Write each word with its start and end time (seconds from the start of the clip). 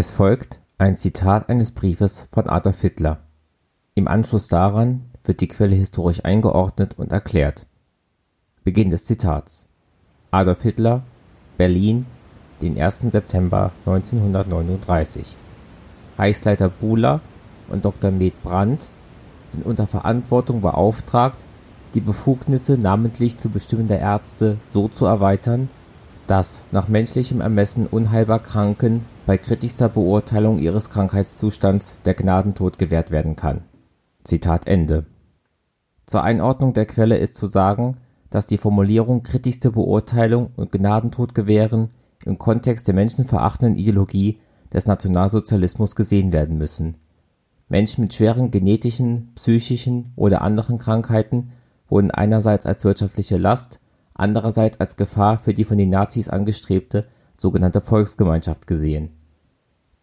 Es 0.00 0.12
folgt 0.12 0.60
ein 0.78 0.94
Zitat 0.94 1.48
eines 1.48 1.72
Briefes 1.72 2.28
von 2.30 2.48
Adolf 2.48 2.82
Hitler. 2.82 3.18
Im 3.96 4.06
Anschluss 4.06 4.46
daran 4.46 5.06
wird 5.24 5.40
die 5.40 5.48
Quelle 5.48 5.74
historisch 5.74 6.24
eingeordnet 6.24 6.94
und 6.96 7.10
erklärt. 7.10 7.66
Beginn 8.62 8.90
des 8.90 9.06
Zitats: 9.06 9.66
Adolf 10.30 10.62
Hitler, 10.62 11.02
Berlin, 11.56 12.06
den 12.62 12.80
1. 12.80 13.06
September 13.10 13.72
1939 13.86 15.36
Reichsleiter 16.16 16.68
Buhler 16.68 17.20
und 17.68 17.84
Dr. 17.84 18.12
Med 18.12 18.40
Brandt 18.44 18.90
sind 19.48 19.66
unter 19.66 19.88
Verantwortung 19.88 20.60
beauftragt, 20.60 21.42
die 21.94 22.00
Befugnisse 22.00 22.78
namentlich 22.78 23.36
zu 23.36 23.48
bestimmender 23.48 23.98
Ärzte 23.98 24.58
so 24.70 24.86
zu 24.86 25.06
erweitern, 25.06 25.68
dass 26.28 26.62
nach 26.72 26.88
menschlichem 26.88 27.40
Ermessen 27.40 27.86
unheilbar 27.86 28.40
Kranken 28.40 29.06
bei 29.26 29.38
kritischster 29.38 29.88
Beurteilung 29.88 30.58
ihres 30.58 30.90
Krankheitszustands 30.90 31.96
der 32.04 32.14
Gnadentod 32.14 32.78
gewährt 32.78 33.10
werden 33.10 33.34
kann. 33.34 33.62
Zur 36.06 36.22
Einordnung 36.22 36.74
der 36.74 36.84
Quelle 36.84 37.16
ist 37.16 37.34
zu 37.34 37.46
sagen, 37.46 37.96
dass 38.28 38.46
die 38.46 38.58
Formulierung 38.58 39.22
kritischste 39.22 39.70
Beurteilung 39.70 40.50
und 40.54 40.70
Gnadentod 40.70 41.34
gewähren 41.34 41.90
im 42.26 42.36
Kontext 42.36 42.86
der 42.88 42.94
menschenverachtenden 42.94 43.76
Ideologie 43.76 44.38
des 44.70 44.86
Nationalsozialismus 44.86 45.96
gesehen 45.96 46.32
werden 46.34 46.58
müssen. 46.58 46.96
Menschen 47.70 48.02
mit 48.02 48.12
schweren 48.12 48.50
genetischen, 48.50 49.32
psychischen 49.34 50.12
oder 50.14 50.42
anderen 50.42 50.76
Krankheiten 50.76 51.52
wurden 51.88 52.10
einerseits 52.10 52.66
als 52.66 52.84
wirtschaftliche 52.84 53.38
Last, 53.38 53.80
andererseits 54.18 54.80
als 54.80 54.96
Gefahr 54.96 55.38
für 55.38 55.54
die 55.54 55.64
von 55.64 55.78
den 55.78 55.90
Nazis 55.90 56.28
angestrebte 56.28 57.06
sogenannte 57.34 57.80
Volksgemeinschaft 57.80 58.66
gesehen. 58.66 59.10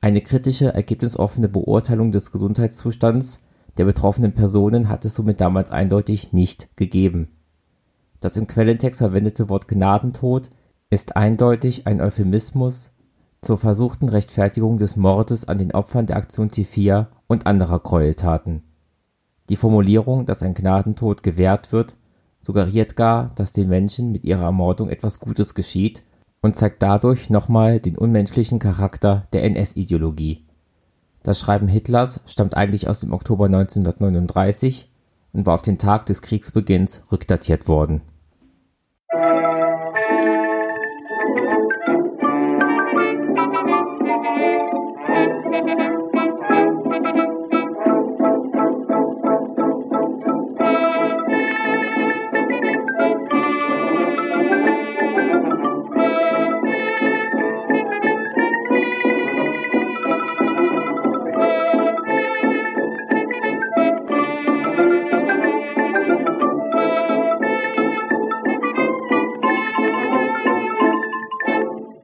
Eine 0.00 0.22
kritische, 0.22 0.72
ergebnisoffene 0.72 1.48
Beurteilung 1.48 2.12
des 2.12 2.30
Gesundheitszustands 2.30 3.44
der 3.76 3.84
betroffenen 3.84 4.32
Personen 4.32 4.88
hat 4.88 5.04
es 5.04 5.14
somit 5.14 5.40
damals 5.40 5.70
eindeutig 5.70 6.32
nicht 6.32 6.76
gegeben. 6.76 7.28
Das 8.20 8.36
im 8.36 8.46
Quellentext 8.46 8.98
verwendete 8.98 9.48
Wort 9.48 9.68
Gnadentod 9.68 10.50
ist 10.90 11.16
eindeutig 11.16 11.86
ein 11.86 12.00
Euphemismus 12.00 12.94
zur 13.42 13.58
versuchten 13.58 14.08
Rechtfertigung 14.08 14.78
des 14.78 14.96
Mordes 14.96 15.46
an 15.48 15.58
den 15.58 15.72
Opfern 15.72 16.06
der 16.06 16.16
Aktion 16.16 16.48
T4 16.48 17.06
und 17.26 17.46
anderer 17.46 17.80
Gräueltaten. 17.80 18.62
Die 19.50 19.56
Formulierung, 19.56 20.24
dass 20.24 20.42
ein 20.42 20.54
Gnadentod 20.54 21.22
gewährt 21.22 21.72
wird, 21.72 21.96
suggeriert 22.44 22.94
gar, 22.94 23.32
dass 23.36 23.52
den 23.52 23.68
Menschen 23.68 24.12
mit 24.12 24.24
ihrer 24.24 24.44
Ermordung 24.44 24.90
etwas 24.90 25.18
Gutes 25.18 25.54
geschieht 25.54 26.02
und 26.42 26.54
zeigt 26.54 26.82
dadurch 26.82 27.30
nochmal 27.30 27.80
den 27.80 27.96
unmenschlichen 27.96 28.58
Charakter 28.58 29.26
der 29.32 29.44
NS-Ideologie. 29.44 30.44
Das 31.22 31.40
Schreiben 31.40 31.68
Hitlers 31.68 32.20
stammt 32.26 32.54
eigentlich 32.54 32.86
aus 32.86 33.00
dem 33.00 33.14
Oktober 33.14 33.46
1939 33.46 34.90
und 35.32 35.46
war 35.46 35.54
auf 35.54 35.62
den 35.62 35.78
Tag 35.78 36.04
des 36.06 36.20
Kriegsbeginns 36.20 37.02
rückdatiert 37.10 37.66
worden 37.66 38.02